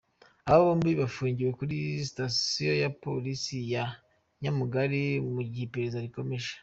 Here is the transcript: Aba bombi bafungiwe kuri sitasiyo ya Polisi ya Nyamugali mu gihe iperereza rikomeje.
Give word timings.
Aba 0.49 0.61
bombi 0.65 0.91
bafungiwe 1.01 1.51
kuri 1.59 1.77
sitasiyo 2.07 2.73
ya 2.81 2.89
Polisi 3.03 3.55
ya 3.73 3.85
Nyamugali 4.41 5.01
mu 5.33 5.41
gihe 5.51 5.63
iperereza 5.65 6.05
rikomeje. 6.05 6.51